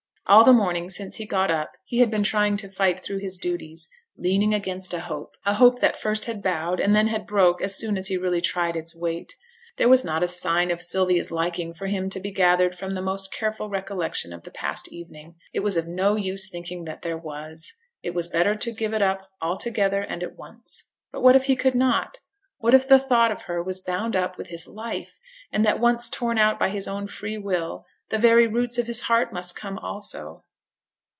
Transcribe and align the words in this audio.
All 0.27 0.45
the 0.45 0.53
morning 0.53 0.89
since 0.89 1.17
he 1.17 1.25
got 1.25 1.51
up 1.51 1.73
he 1.83 1.99
had 1.99 2.09
been 2.09 2.23
trying 2.23 2.55
to 2.57 2.69
fight 2.69 3.01
through 3.01 3.17
his 3.17 3.35
duties 3.35 3.89
leaning 4.15 4.53
against 4.53 4.93
a 4.93 5.01
hope 5.01 5.35
a 5.45 5.55
hope 5.55 5.79
that 5.81 5.99
first 5.99 6.23
had 6.23 6.41
bowed, 6.41 6.79
and 6.79 6.95
then 6.95 7.07
had 7.07 7.27
broke 7.27 7.61
as 7.61 7.75
soon 7.75 7.97
as 7.97 8.07
he 8.07 8.15
really 8.15 8.39
tried 8.39 8.77
its 8.77 8.95
weight. 8.95 9.35
There 9.75 9.89
was 9.89 10.05
not 10.05 10.23
a 10.23 10.29
sign 10.29 10.71
of 10.71 10.81
Sylvia's 10.81 11.31
liking 11.33 11.73
for 11.73 11.87
him 11.87 12.09
to 12.11 12.19
be 12.21 12.31
gathered 12.31 12.75
from 12.77 12.93
the 12.93 13.01
most 13.01 13.33
careful 13.33 13.67
recollection 13.67 14.31
of 14.31 14.43
the 14.43 14.51
past 14.51 14.89
evening. 14.93 15.33
It 15.53 15.61
was 15.63 15.75
of 15.75 15.85
no 15.89 16.15
use 16.15 16.49
thinking 16.49 16.85
that 16.85 17.01
there 17.01 17.17
was. 17.17 17.73
It 18.01 18.13
was 18.13 18.29
better 18.29 18.55
to 18.55 18.71
give 18.71 18.93
it 18.93 19.01
up 19.01 19.27
altogether 19.41 19.99
and 20.01 20.23
at 20.23 20.37
once. 20.37 20.93
But 21.11 21.23
what 21.23 21.35
if 21.35 21.45
he 21.45 21.57
could 21.57 21.75
not? 21.75 22.19
What 22.57 22.75
if 22.75 22.87
the 22.87 22.99
thought 22.99 23.31
of 23.33 23.41
her 23.43 23.61
was 23.61 23.81
bound 23.81 24.15
up 24.15 24.37
with 24.37 24.47
his 24.47 24.65
life; 24.65 25.19
and 25.51 25.65
that 25.65 25.81
once 25.81 26.09
torn 26.09 26.37
out 26.37 26.57
by 26.57 26.69
his 26.69 26.87
own 26.87 27.07
free 27.07 27.37
will, 27.39 27.85
the 28.09 28.17
very 28.17 28.45
roots 28.45 28.77
of 28.77 28.87
his 28.87 29.01
heart 29.01 29.31
must 29.31 29.55
come 29.55 29.79
also? 29.79 30.43